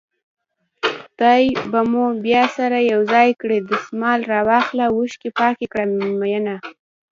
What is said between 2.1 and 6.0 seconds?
بيا سره يو ځای کړي دسمال راواخله اوښکې پاکې کړه